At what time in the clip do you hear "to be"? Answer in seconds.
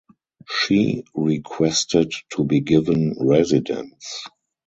2.31-2.59